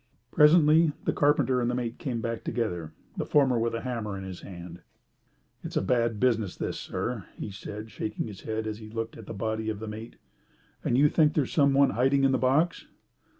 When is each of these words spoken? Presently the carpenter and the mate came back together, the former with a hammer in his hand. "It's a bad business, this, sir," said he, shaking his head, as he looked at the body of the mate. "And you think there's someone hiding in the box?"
Presently 0.31 0.93
the 1.05 1.13
carpenter 1.13 1.61
and 1.61 1.69
the 1.69 1.75
mate 1.75 1.99
came 1.99 2.21
back 2.21 2.43
together, 2.43 2.91
the 3.17 3.23
former 3.23 3.59
with 3.59 3.75
a 3.75 3.81
hammer 3.81 4.17
in 4.17 4.23
his 4.23 4.41
hand. 4.41 4.81
"It's 5.63 5.77
a 5.77 5.81
bad 5.83 6.19
business, 6.19 6.55
this, 6.55 6.79
sir," 6.79 7.25
said 7.51 7.83
he, 7.83 7.89
shaking 7.91 8.25
his 8.25 8.41
head, 8.41 8.65
as 8.65 8.79
he 8.79 8.89
looked 8.89 9.15
at 9.15 9.27
the 9.27 9.33
body 9.35 9.69
of 9.69 9.77
the 9.79 9.87
mate. 9.87 10.15
"And 10.83 10.97
you 10.97 11.07
think 11.07 11.35
there's 11.35 11.51
someone 11.53 11.91
hiding 11.91 12.23
in 12.23 12.31
the 12.31 12.39
box?" 12.39 12.87